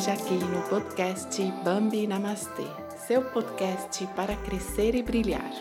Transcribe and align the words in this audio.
esteja 0.00 0.14
aqui 0.14 0.32
no 0.32 0.62
podcast 0.62 1.42
Bambi 1.62 2.06
Namastê, 2.06 2.62
seu 3.06 3.22
podcast 3.22 4.06
para 4.16 4.34
crescer 4.34 4.94
e 4.94 5.02
brilhar. 5.02 5.52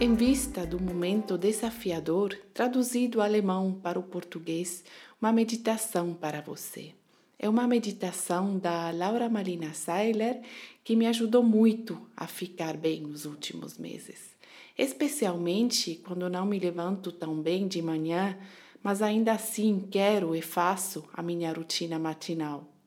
Em 0.00 0.14
vista 0.14 0.64
do 0.64 0.80
momento 0.80 1.36
desafiador, 1.36 2.38
traduzido 2.54 3.20
alemão 3.20 3.72
para 3.72 3.98
o 3.98 4.02
português, 4.04 4.84
uma 5.20 5.32
meditação 5.32 6.14
para 6.14 6.40
você. 6.40 6.94
É 7.36 7.48
uma 7.48 7.66
meditação 7.66 8.56
da 8.56 8.92
Laura 8.92 9.28
Malina 9.28 9.74
Seiler 9.74 10.40
que 10.84 10.94
me 10.94 11.08
ajudou 11.08 11.42
muito 11.42 12.00
a 12.16 12.28
ficar 12.28 12.76
bem 12.76 13.00
nos 13.00 13.24
últimos 13.24 13.76
meses. 13.76 14.36
Especialmente 14.78 16.00
quando 16.06 16.30
não 16.30 16.46
me 16.46 16.60
levanto 16.60 17.10
tão 17.10 17.42
bem 17.42 17.66
de 17.66 17.82
manhã, 17.82 18.38
mas 18.80 19.02
ainda 19.02 19.32
assim 19.32 19.88
quero 19.90 20.36
e 20.36 20.42
faço 20.42 21.08
a 21.12 21.20
minha 21.24 21.52
rotina 21.52 21.98
matinal. 21.98 22.77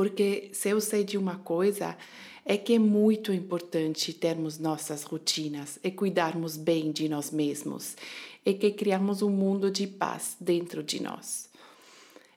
Porque 0.00 0.48
se 0.54 0.70
eu 0.70 0.80
sei 0.80 1.04
de 1.04 1.18
uma 1.18 1.36
coisa, 1.36 1.94
é 2.42 2.56
que 2.56 2.72
é 2.72 2.78
muito 2.78 3.34
importante 3.34 4.14
termos 4.14 4.58
nossas 4.58 5.02
rotinas 5.02 5.78
e 5.84 5.90
cuidarmos 5.90 6.56
bem 6.56 6.90
de 6.90 7.06
nós 7.06 7.30
mesmos 7.30 7.98
e 8.42 8.54
que 8.54 8.70
criamos 8.70 9.20
um 9.20 9.28
mundo 9.28 9.70
de 9.70 9.86
paz 9.86 10.38
dentro 10.40 10.82
de 10.82 11.02
nós. 11.02 11.50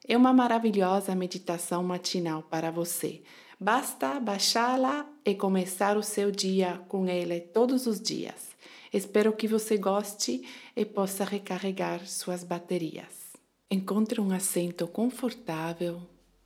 É 0.05 0.17
uma 0.17 0.33
maravilhosa 0.33 1.15
meditação 1.15 1.81
matinal 1.81 2.43
para 2.43 2.69
você 2.69 3.21
Basta 3.57 4.19
baixá-la 4.19 5.09
e 5.23 5.33
começar 5.33 5.95
o 5.95 6.03
seu 6.03 6.29
dia 6.29 6.81
com 6.89 7.07
ele 7.07 7.39
todos 7.39 7.87
os 7.87 7.97
dias. 7.97 8.49
Espero 8.91 9.31
que 9.31 9.47
você 9.47 9.77
goste 9.77 10.45
e 10.75 10.83
possa 10.83 11.23
recarregar 11.23 12.05
suas 12.05 12.43
baterias. 12.43 13.31
Encontre 13.71 14.19
um 14.19 14.33
assento 14.33 14.85
confortável, 14.85 16.01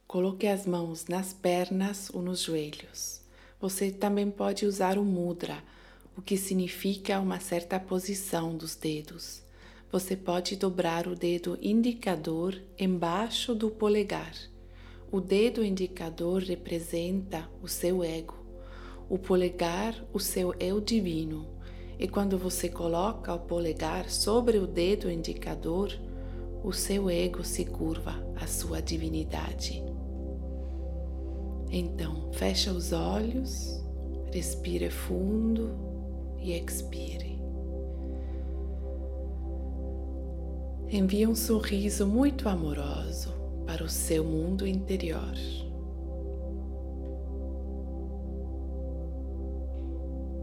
coloque 0.08 0.47
as 0.47 0.66
mãos 0.66 1.05
nas 1.08 1.33
pernas 1.33 2.09
ou 2.13 2.22
nos 2.22 2.41
joelhos. 2.41 3.22
Você 3.59 3.91
também 3.91 4.31
pode 4.31 4.66
usar 4.66 4.97
o 4.97 5.03
mudra, 5.03 5.64
o 6.16 6.22
que 6.22 6.38
significa 6.38 7.19
uma 7.19 7.39
certa 7.39 7.80
posição 7.80 8.55
dos 8.55 8.75
dedos. 8.75 9.44
Você 9.91 10.16
pode 10.16 10.55
dobrar 10.55 11.08
o 11.08 11.16
dedo 11.16 11.58
indicador 11.61 12.59
embaixo 12.77 13.53
do 13.53 13.69
polegar 13.69 14.33
o 15.09 15.22
dedo 15.22 15.64
indicador 15.64 16.42
representa 16.42 17.49
o 17.61 17.67
seu 17.67 18.03
ego, 18.03 18.36
o 19.09 19.17
polegar, 19.17 19.95
o 20.14 20.19
seu 20.19 20.53
eu 20.59 20.81
divino. 20.81 21.47
E 21.97 22.09
quando 22.09 22.38
você 22.38 22.67
coloca 22.67 23.33
o 23.33 23.39
polegar 23.39 24.09
sobre 24.09 24.58
o 24.58 24.67
dedo 24.67 25.09
indicador, 25.09 25.97
o 26.61 26.73
seu 26.73 27.09
ego 27.09 27.44
se 27.44 27.64
curva 27.64 28.16
à 28.36 28.45
sua 28.45 28.81
divinidade. 28.81 29.81
Então, 31.70 32.32
fecha 32.34 32.72
os 32.72 32.94
olhos, 32.94 33.84
respire 34.32 34.90
fundo 34.90 35.72
e 36.40 36.54
expire. 36.54 37.38
Envie 40.90 41.28
um 41.28 41.36
sorriso 41.36 42.08
muito 42.08 42.48
amoroso 42.48 43.34
para 43.66 43.84
o 43.84 43.90
seu 43.90 44.23
mundo 44.23 44.66
interior. 44.66 45.33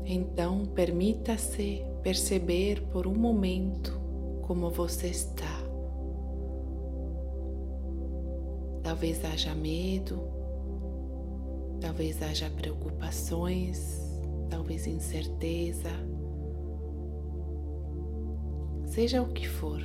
Então, 0.05 0.67
permita-se 0.67 1.83
perceber 2.03 2.83
por 2.93 3.07
um 3.07 3.15
momento 3.15 3.99
como 4.43 4.69
você 4.69 5.07
está. 5.07 5.65
Talvez 8.83 9.25
haja 9.25 9.55
medo, 9.55 10.44
talvez 11.84 12.22
haja 12.22 12.49
preocupações, 12.49 14.00
talvez 14.49 14.87
incerteza. 14.87 15.91
Seja 18.87 19.21
o 19.21 19.28
que 19.28 19.47
for, 19.47 19.83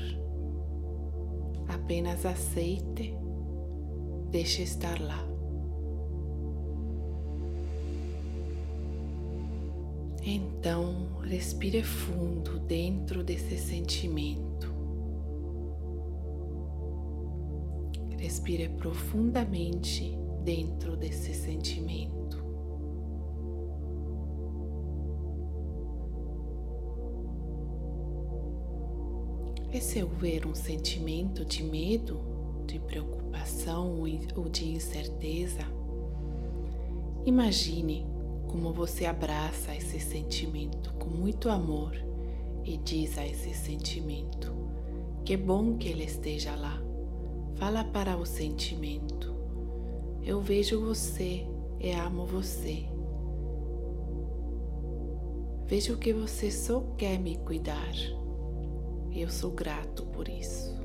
apenas 1.68 2.26
aceite 2.26 3.14
Deixe 4.32 4.62
estar 4.62 5.02
lá. 5.02 5.28
Então, 10.24 11.18
respire 11.24 11.82
fundo 11.82 12.60
dentro 12.60 13.24
desse 13.24 13.58
sentimento. 13.58 14.72
Respire 18.20 18.70
profundamente 18.70 20.19
dentro 20.44 20.96
desse 20.96 21.34
sentimento. 21.34 22.44
E 29.72 29.80
se 29.80 30.02
houver 30.02 30.48
um 30.48 30.56
sentimento 30.56 31.46
de 31.46 31.64
medo, 31.64 32.20
de 32.66 32.80
preocupação, 32.80 33.20
preocupação 33.30 34.00
ou 34.36 34.50
de 34.50 34.66
incerteza, 34.66 35.64
imagine 37.26 38.06
como 38.48 38.74
você 38.74 39.06
abraça 39.06 39.76
esse 39.76 40.00
sentimento 40.00 40.94
com 40.96 41.10
muito 41.10 41.50
amor 41.50 41.96
e 42.66 42.78
diz 42.78 43.18
a 43.18 43.26
esse 43.26 43.54
sentimento: 43.54 44.54
Que 45.24 45.38
bom 45.38 45.78
que 45.78 45.88
ele 45.88 46.04
esteja 46.04 46.56
lá. 46.56 46.82
Fala 47.56 47.84
para 47.84 48.18
o 48.18 48.26
sentimento: 48.26 49.29
Eu 50.24 50.42
vejo 50.42 50.80
você 50.80 51.46
e 51.80 51.92
amo 51.92 52.26
você. 52.26 52.86
Vejo 55.66 55.98
que 55.98 56.12
você 56.12 56.50
só 56.52 56.82
quer 56.98 57.20
me 57.20 57.38
cuidar. 57.38 57.94
Eu 59.12 59.30
sou 59.30 59.52
grato 59.52 60.06
por 60.08 60.28
isso. 60.28 60.80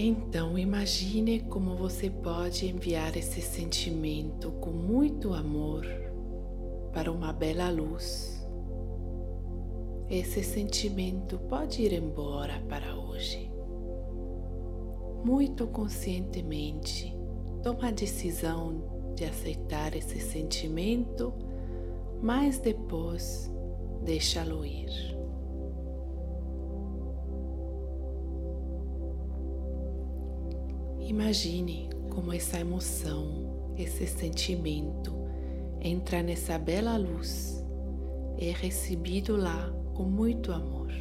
Então 0.00 0.56
imagine 0.56 1.40
como 1.40 1.74
você 1.74 2.08
pode 2.08 2.66
enviar 2.66 3.16
esse 3.16 3.42
sentimento 3.42 4.52
com 4.52 4.70
muito 4.70 5.34
amor 5.34 5.84
para 6.92 7.10
uma 7.10 7.32
bela 7.32 7.68
luz. 7.68 8.37
Esse 10.10 10.42
sentimento 10.42 11.38
pode 11.38 11.82
ir 11.82 11.92
embora 11.92 12.58
para 12.66 12.98
hoje. 12.98 13.52
Muito 15.22 15.66
conscientemente, 15.66 17.14
toma 17.62 17.88
a 17.88 17.90
decisão 17.90 19.12
de 19.14 19.26
aceitar 19.26 19.94
esse 19.94 20.18
sentimento, 20.18 21.34
mas 22.22 22.58
depois 22.58 23.52
deixa-lo 24.02 24.64
ir. 24.64 24.88
Imagine 31.00 31.90
como 32.08 32.32
essa 32.32 32.58
emoção, 32.58 33.74
esse 33.76 34.06
sentimento 34.06 35.12
entra 35.82 36.22
nessa 36.22 36.58
bela 36.58 36.96
luz 36.96 37.62
e 38.38 38.48
é 38.48 38.52
recebido 38.52 39.36
lá 39.36 39.77
com 39.98 40.04
muito 40.04 40.52
amor. 40.52 40.92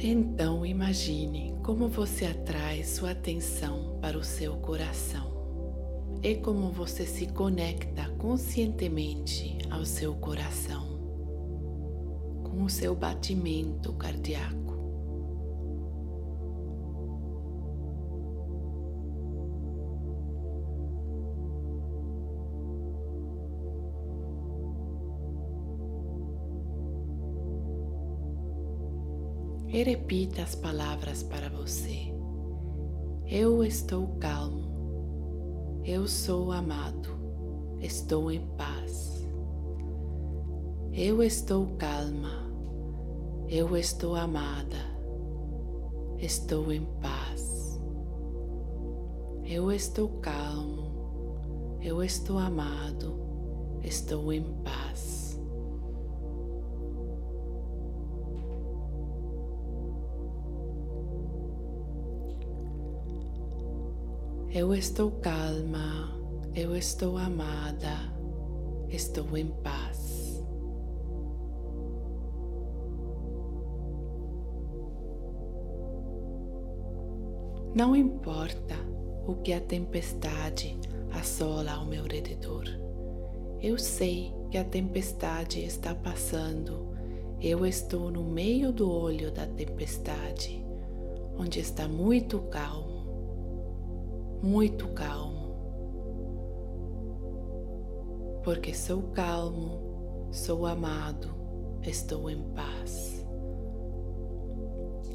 Então 0.00 0.66
imagine 0.66 1.54
como 1.62 1.86
você 1.86 2.26
atrai 2.26 2.82
sua 2.82 3.12
atenção 3.12 4.00
para 4.00 4.18
o 4.18 4.24
seu 4.24 4.56
coração 4.56 5.30
é 6.24 6.34
como 6.34 6.72
você 6.72 7.06
se 7.06 7.26
conecta 7.26 8.08
conscientemente 8.18 9.58
ao 9.70 9.84
seu 9.84 10.14
coração, 10.14 10.98
com 12.42 12.64
o 12.64 12.68
seu 12.68 12.96
batimento 12.96 13.92
cardíaco. 13.92 14.61
E 29.72 29.82
repita 29.84 30.42
as 30.42 30.54
palavras 30.54 31.22
para 31.22 31.48
você. 31.48 32.12
Eu 33.26 33.64
estou 33.64 34.06
calmo. 34.18 35.80
Eu 35.82 36.06
sou 36.06 36.52
amado, 36.52 37.08
estou 37.80 38.30
em 38.30 38.46
paz. 38.48 39.26
Eu 40.92 41.22
estou 41.22 41.68
calma, 41.78 42.52
eu 43.48 43.74
estou 43.74 44.14
amada, 44.14 44.76
estou 46.18 46.70
em 46.70 46.84
paz. 47.00 47.80
Eu 49.42 49.72
estou 49.72 50.10
calmo, 50.20 51.78
eu 51.80 52.04
estou 52.04 52.38
amado, 52.38 53.18
estou 53.82 54.30
em 54.34 54.44
paz. 54.62 55.21
Eu 64.54 64.74
estou 64.74 65.10
calma, 65.12 66.14
eu 66.54 66.76
estou 66.76 67.16
amada, 67.16 68.12
estou 68.90 69.34
em 69.34 69.46
paz. 69.46 70.44
Não 77.74 77.96
importa 77.96 78.74
o 79.26 79.36
que 79.36 79.54
a 79.54 79.60
tempestade 79.62 80.78
assola 81.12 81.72
ao 81.72 81.86
meu 81.86 82.04
redor. 82.04 82.66
Eu 83.58 83.78
sei 83.78 84.34
que 84.50 84.58
a 84.58 84.64
tempestade 84.64 85.64
está 85.64 85.94
passando. 85.94 86.94
Eu 87.40 87.64
estou 87.64 88.10
no 88.10 88.22
meio 88.22 88.70
do 88.70 88.90
olho 88.90 89.32
da 89.32 89.46
tempestade, 89.46 90.62
onde 91.38 91.58
está 91.58 91.88
muito 91.88 92.38
calmo, 92.50 92.91
muito 94.42 94.88
calmo 94.88 95.42
porque 98.42 98.74
sou 98.74 99.02
calmo, 99.12 100.28
sou 100.32 100.66
amado, 100.66 101.30
estou 101.82 102.28
em 102.28 102.42
paz. 102.54 103.24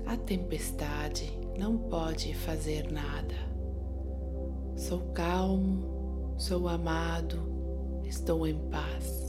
A 0.05 0.15
tempestade 0.15 1.37
não 1.57 1.77
pode 1.77 2.33
fazer 2.33 2.89
nada. 2.89 3.35
Sou 4.77 5.11
calmo, 5.11 6.35
sou 6.37 6.69
amado, 6.69 8.01
estou 8.05 8.47
em 8.47 8.57
paz. 8.69 9.26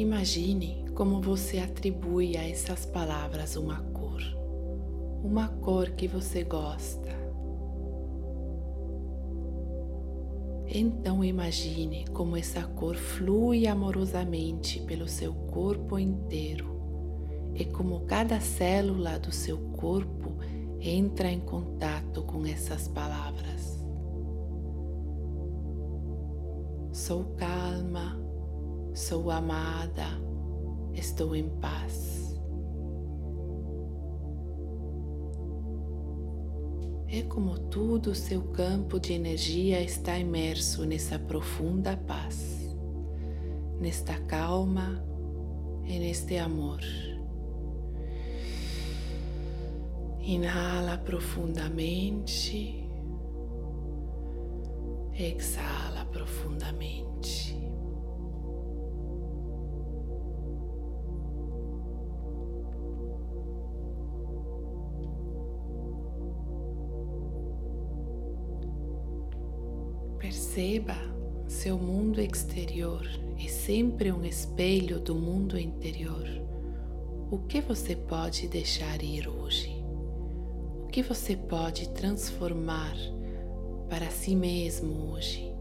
Imagine 0.00 0.86
como 0.94 1.20
você 1.20 1.58
atribui 1.58 2.34
a 2.34 2.48
essas 2.48 2.86
palavras 2.86 3.54
uma 3.54 3.82
cor, 3.92 4.22
uma 5.22 5.46
cor 5.46 5.90
que 5.90 6.08
você 6.08 6.42
gosta. 6.42 7.10
Então 10.66 11.22
imagine 11.22 12.06
como 12.14 12.34
essa 12.34 12.62
cor 12.62 12.96
flui 12.96 13.66
amorosamente 13.66 14.80
pelo 14.80 15.06
seu 15.06 15.34
corpo 15.34 15.98
inteiro 15.98 17.50
e 17.54 17.66
como 17.66 18.06
cada 18.06 18.40
célula 18.40 19.18
do 19.18 19.30
seu 19.30 19.58
corpo 19.72 20.32
entra 20.80 21.30
em 21.30 21.40
contato 21.40 22.22
com 22.22 22.46
essas 22.46 22.88
palavras. 22.88 23.84
Sou 26.90 27.34
calma, 27.36 28.19
Sou 28.92 29.30
amada, 29.30 30.06
estou 30.92 31.36
em 31.36 31.48
paz. 31.48 32.36
É 37.06 37.22
como 37.22 37.58
tudo 37.58 38.10
o 38.10 38.14
seu 38.14 38.42
campo 38.52 38.98
de 38.98 39.12
energia 39.12 39.80
está 39.80 40.18
imerso 40.18 40.84
nessa 40.84 41.18
profunda 41.18 41.96
paz, 41.96 42.76
nesta 43.80 44.14
calma 44.22 45.04
e 45.84 45.98
neste 45.98 46.36
amor. 46.36 46.80
Inhala 50.20 50.98
profundamente, 50.98 52.88
exala 55.14 56.04
profundamente. 56.06 56.79
Perceba 70.52 70.96
seu 71.46 71.78
mundo 71.78 72.20
exterior 72.20 73.06
é 73.38 73.46
sempre 73.46 74.10
um 74.10 74.24
espelho 74.24 74.98
do 74.98 75.14
mundo 75.14 75.56
interior. 75.56 76.26
O 77.30 77.38
que 77.38 77.60
você 77.60 77.94
pode 77.94 78.48
deixar 78.48 79.00
ir 79.00 79.28
hoje? 79.28 79.70
O 80.82 80.88
que 80.88 81.04
você 81.04 81.36
pode 81.36 81.90
transformar 81.90 82.96
para 83.88 84.10
si 84.10 84.34
mesmo 84.34 85.12
hoje? 85.12 85.54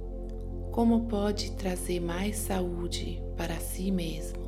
Como 0.71 1.05
pode 1.05 1.51
trazer 1.51 1.99
mais 1.99 2.37
saúde 2.37 3.21
para 3.37 3.59
si 3.59 3.91
mesmo? 3.91 4.41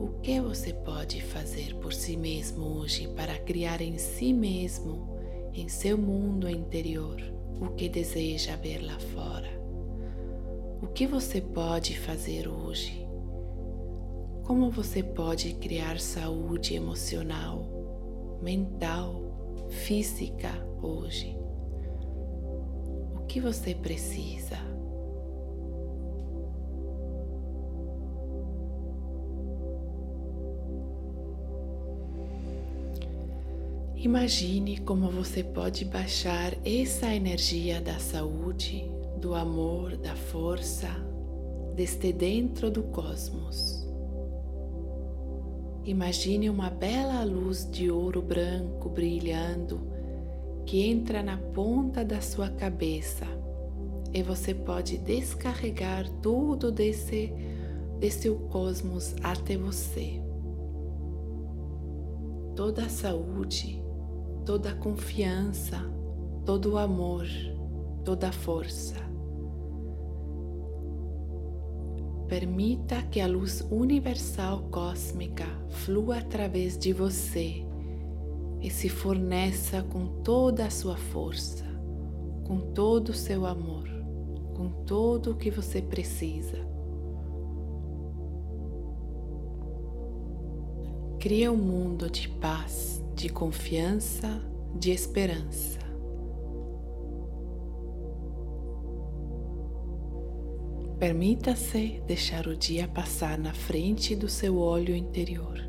O 0.00 0.18
que 0.22 0.40
você 0.40 0.72
pode 0.72 1.20
fazer 1.22 1.74
por 1.74 1.92
si 1.92 2.16
mesmo 2.16 2.78
hoje 2.78 3.06
para 3.08 3.38
criar 3.38 3.82
em 3.82 3.98
si 3.98 4.32
mesmo 4.32 5.12
em 5.52 5.68
seu 5.68 5.98
mundo 5.98 6.48
interior 6.48 7.33
o 7.60 7.68
que 7.70 7.88
deseja 7.88 8.56
ver 8.56 8.84
lá 8.84 8.98
fora. 8.98 9.50
O 10.82 10.86
que 10.88 11.06
você 11.06 11.40
pode 11.40 11.98
fazer 11.98 12.48
hoje? 12.48 13.06
Como 14.44 14.70
você 14.70 15.02
pode 15.02 15.54
criar 15.54 15.98
saúde 15.98 16.74
emocional, 16.74 18.38
mental, 18.42 19.66
física 19.70 20.50
hoje? 20.82 21.36
O 23.16 23.24
que 23.26 23.40
você 23.40 23.74
precisa? 23.74 24.58
Imagine 34.04 34.76
como 34.80 35.10
você 35.10 35.42
pode 35.42 35.86
baixar 35.86 36.52
essa 36.62 37.14
energia 37.14 37.80
da 37.80 37.98
saúde, 37.98 38.84
do 39.18 39.34
amor, 39.34 39.96
da 39.96 40.14
força, 40.14 40.90
deste 41.74 42.12
dentro 42.12 42.70
do 42.70 42.82
cosmos. 42.82 43.88
Imagine 45.86 46.50
uma 46.50 46.68
bela 46.68 47.24
luz 47.24 47.66
de 47.70 47.90
ouro 47.90 48.20
branco 48.20 48.90
brilhando 48.90 49.80
que 50.66 50.82
entra 50.82 51.22
na 51.22 51.38
ponta 51.38 52.04
da 52.04 52.20
sua 52.20 52.50
cabeça 52.50 53.24
e 54.12 54.22
você 54.22 54.52
pode 54.52 54.98
descarregar 54.98 56.06
tudo 56.20 56.70
desse, 56.70 57.32
desse 57.98 58.28
cosmos 58.50 59.14
até 59.22 59.56
você. 59.56 60.20
Toda 62.54 62.84
a 62.84 62.88
saúde, 62.90 63.82
toda 64.44 64.70
a 64.70 64.74
confiança, 64.74 65.78
todo 66.44 66.72
o 66.72 66.78
amor, 66.78 67.26
toda 68.04 68.28
a 68.28 68.32
força. 68.32 68.96
Permita 72.28 73.02
que 73.02 73.20
a 73.20 73.26
luz 73.26 73.66
universal 73.70 74.64
cósmica 74.70 75.46
flua 75.68 76.18
através 76.18 76.78
de 76.78 76.92
você 76.92 77.64
e 78.60 78.70
se 78.70 78.88
forneça 78.88 79.82
com 79.82 80.22
toda 80.22 80.66
a 80.66 80.70
sua 80.70 80.96
força, 80.96 81.64
com 82.44 82.72
todo 82.72 83.10
o 83.10 83.14
seu 83.14 83.46
amor, 83.46 83.88
com 84.54 84.68
todo 84.84 85.32
o 85.32 85.36
que 85.36 85.50
você 85.50 85.80
precisa. 85.80 86.58
Cria 91.18 91.50
um 91.50 91.56
mundo 91.56 92.10
de 92.10 92.28
paz 92.28 93.03
de 93.14 93.28
confiança, 93.28 94.42
de 94.74 94.90
esperança. 94.90 95.78
Permita-se 100.98 102.02
deixar 102.06 102.46
o 102.46 102.56
dia 102.56 102.88
passar 102.88 103.38
na 103.38 103.52
frente 103.52 104.16
do 104.16 104.28
seu 104.28 104.56
olho 104.58 104.94
interior. 104.94 105.60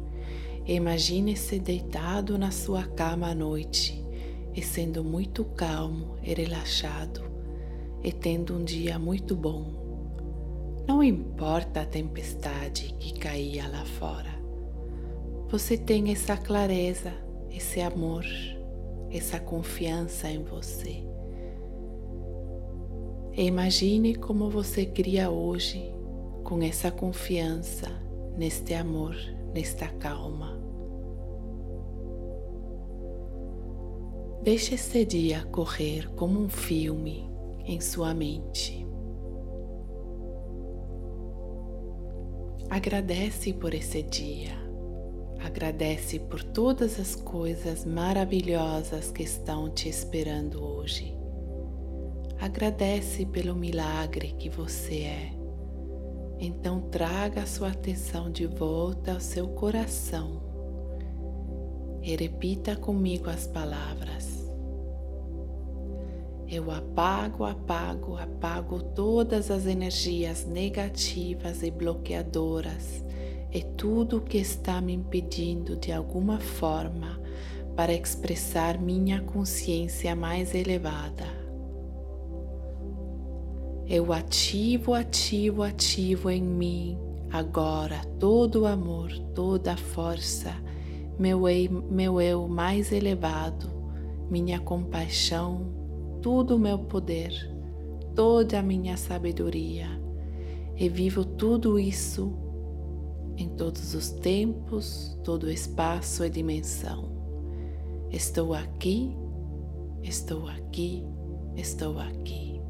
Imagine-se 0.66 1.60
deitado 1.60 2.38
na 2.38 2.50
sua 2.52 2.84
cama 2.84 3.30
à 3.30 3.36
noite 3.36 4.04
e 4.54 4.62
sendo 4.62 5.04
muito 5.04 5.46
calmo 5.46 6.16
e 6.24 6.34
relaxado 6.34 7.24
e 8.04 8.12
tendo 8.12 8.56
um 8.56 8.64
dia 8.64 8.98
muito 8.98 9.36
bom. 9.36 9.86
Não 10.88 11.04
importa 11.04 11.82
a 11.82 11.86
tempestade 11.86 12.96
que 13.00 13.20
caía 13.20 13.68
lá 13.68 13.84
fora, 13.86 14.36
você 15.50 15.78
tem 15.78 16.12
essa 16.12 16.38
clareza 16.38 17.25
esse 17.56 17.80
amor, 17.80 18.26
essa 19.12 19.40
confiança 19.40 20.30
em 20.30 20.44
você. 20.44 21.04
E 23.34 23.46
imagine 23.46 24.16
como 24.16 24.50
você 24.50 24.86
cria 24.86 25.30
hoje 25.30 25.94
com 26.44 26.62
essa 26.62 26.92
confiança, 26.92 27.88
neste 28.38 28.74
amor, 28.74 29.16
nesta 29.54 29.88
calma. 29.88 30.62
Deixe 34.44 34.76
esse 34.76 35.04
dia 35.04 35.44
correr 35.46 36.08
como 36.16 36.40
um 36.40 36.50
filme 36.50 37.30
em 37.66 37.82
sua 37.82 38.14
mente. 38.14 38.86
Agradece 42.70 43.54
por 43.54 43.74
esse 43.74 44.04
dia. 44.04 44.65
Agradece 45.56 46.20
por 46.20 46.44
todas 46.44 47.00
as 47.00 47.16
coisas 47.16 47.86
maravilhosas 47.86 49.10
que 49.10 49.24
estão 49.24 49.70
te 49.70 49.88
esperando 49.88 50.62
hoje. 50.62 51.18
Agradece 52.42 53.26
pelo 53.26 53.56
milagre 53.56 54.36
que 54.38 54.50
você 54.50 55.04
é. 55.04 55.34
Então 56.42 56.82
traga 56.82 57.44
a 57.44 57.46
sua 57.46 57.70
atenção 57.70 58.30
de 58.30 58.46
volta 58.46 59.14
ao 59.14 59.22
seu 59.22 59.48
coração 59.48 60.44
e 62.04 62.14
repita 62.18 62.76
comigo 62.76 63.30
as 63.30 63.48
palavras. 63.48 64.46
Eu 66.50 66.70
apago, 66.70 67.46
apago, 67.46 68.18
apago 68.18 68.84
todas 68.84 69.50
as 69.50 69.66
energias 69.66 70.46
negativas 70.46 71.64
e 71.64 71.72
bloqueadoras 71.72 73.06
e 73.56 73.64
tudo 73.64 74.20
que 74.20 74.38
está 74.38 74.82
me 74.82 74.92
impedindo 74.92 75.78
de 75.78 75.90
alguma 75.90 76.42
forma 76.42 77.22
para 77.74 77.94
expressar 77.94 78.78
minha 78.78 79.22
consciência 79.22 80.14
mais 80.14 80.54
elevada. 80.54 81.24
Eu 83.88 84.12
ativo, 84.12 84.94
ativo, 84.94 85.64
ativo 85.64 86.30
em 86.30 86.42
mim 86.42 86.98
agora 87.32 88.02
todo 88.20 88.64
o 88.64 88.66
amor, 88.66 89.18
toda 89.34 89.72
a 89.72 89.78
força, 89.78 90.54
meu 91.18 91.48
eu, 91.48 91.82
meu 91.90 92.20
eu 92.20 92.50
mais 92.50 92.92
elevado, 92.92 93.72
minha 94.30 94.60
compaixão, 94.60 95.74
tudo 96.22 96.58
o 96.58 96.60
meu 96.60 96.80
poder, 96.80 97.32
toda 98.14 98.60
a 98.60 98.64
minha 98.64 98.98
sabedoria 98.98 99.88
e 100.76 100.90
vivo 100.90 101.24
tudo 101.24 101.80
isso 101.80 102.45
em 103.38 103.50
todos 103.50 103.94
os 103.94 104.10
tempos, 104.10 105.18
todo 105.24 105.44
o 105.44 105.52
espaço 105.52 106.24
e 106.24 106.30
dimensão. 106.30 107.10
Estou 108.12 108.54
aqui, 108.54 109.16
estou 110.04 110.48
aqui, 110.48 111.04
estou 111.56 112.00
aqui. 112.00 112.62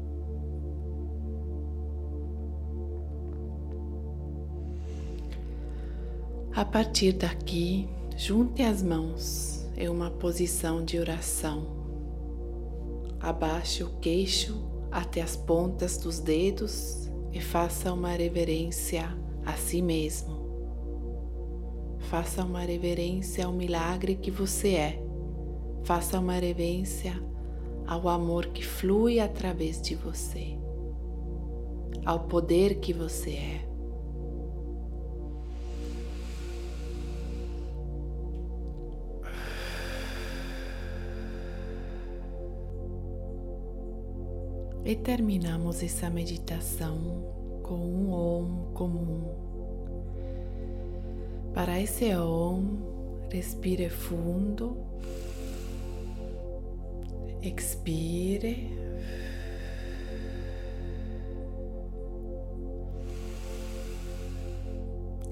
A 6.52 6.64
partir 6.64 7.12
daqui, 7.12 7.88
junte 8.16 8.62
as 8.62 8.82
mãos 8.82 9.66
em 9.76 9.88
uma 9.88 10.10
posição 10.10 10.82
de 10.82 10.98
oração 10.98 11.76
Abaixe 13.20 13.82
o 13.82 13.90
queixo 14.00 14.56
até 14.88 15.20
as 15.20 15.36
pontas 15.36 15.98
dos 15.98 16.20
dedos 16.20 17.10
e 17.32 17.40
faça 17.40 17.92
uma 17.92 18.10
reverência 18.10 19.08
a 19.44 19.54
si 19.54 19.82
mesmo. 19.82 20.45
Faça 22.10 22.44
uma 22.44 22.60
reverência 22.60 23.46
ao 23.46 23.52
milagre 23.52 24.14
que 24.14 24.30
você 24.30 24.74
é. 24.74 25.02
Faça 25.82 26.20
uma 26.20 26.34
reverência 26.34 27.20
ao 27.84 28.08
amor 28.08 28.46
que 28.46 28.64
flui 28.64 29.18
através 29.18 29.82
de 29.82 29.96
você, 29.96 30.56
ao 32.04 32.20
poder 32.20 32.78
que 32.78 32.92
você 32.92 33.30
é. 33.30 33.68
E 44.84 44.94
terminamos 44.94 45.82
essa 45.82 46.08
meditação 46.08 47.60
com 47.64 47.74
um 47.74 48.12
Om 48.12 48.72
comum. 48.72 49.45
Para 51.56 51.80
esse 51.80 52.14
Om, 52.14 53.28
respire 53.30 53.88
fundo, 53.88 54.76
expire. 57.40 58.68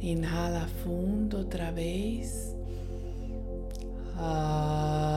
Inhala 0.01 0.67
fundo 0.83 1.37
outra 1.37 1.71
vez. 1.71 2.57
Ah. 4.17 5.14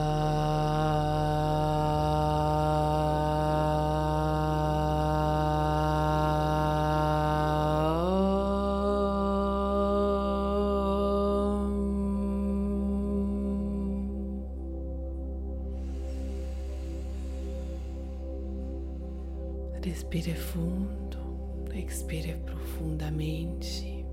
Respire 20.10 20.34
fundo, 20.36 21.66
expire 21.74 22.34
profundamente. 22.36 24.06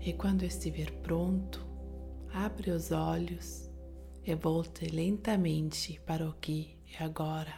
E 0.00 0.12
quando 0.14 0.42
estiver 0.42 0.90
pronto, 1.02 1.64
abre 2.32 2.72
os 2.72 2.90
olhos 2.90 3.70
e 4.24 4.34
volte 4.34 4.86
lentamente 4.86 6.00
para 6.04 6.26
o 6.26 6.30
aqui 6.30 6.76
e 6.88 7.04
agora. 7.04 7.54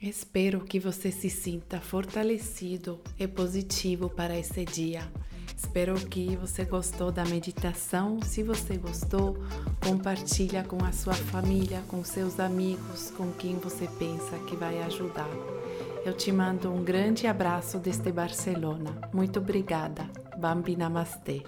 Espero 0.00 0.64
que 0.64 0.78
você 0.78 1.10
se 1.10 1.28
sinta 1.28 1.80
fortalecido 1.80 3.02
e 3.18 3.26
positivo 3.26 4.08
para 4.08 4.38
esse 4.38 4.64
dia 4.64 5.10
Espero 5.56 5.94
que 5.94 6.36
você 6.36 6.64
gostou 6.64 7.10
da 7.10 7.24
meditação. 7.24 8.20
Se 8.22 8.42
você 8.42 8.76
gostou, 8.76 9.36
compartilha 9.82 10.64
com 10.64 10.84
a 10.84 10.92
sua 10.92 11.14
família, 11.14 11.82
com 11.88 12.02
seus 12.04 12.38
amigos, 12.40 13.12
com 13.16 13.32
quem 13.32 13.56
você 13.56 13.88
pensa 13.98 14.38
que 14.46 14.56
vai 14.56 14.82
ajudar. 14.82 15.30
Eu 16.04 16.12
te 16.12 16.30
mando 16.30 16.70
um 16.70 16.84
grande 16.84 17.26
abraço 17.26 17.78
desde 17.78 18.12
Barcelona. 18.12 18.96
Muito 19.12 19.38
obrigada. 19.38 20.08
Bambi 20.36 20.76
Namastê. 20.76 21.42